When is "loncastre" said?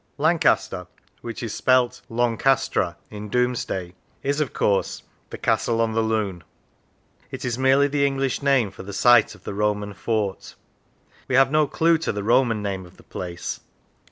2.09-2.95